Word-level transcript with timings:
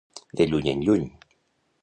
De 0.39 0.47
lluny 0.53 0.71
en 0.71 0.81
lluny. 0.87 1.05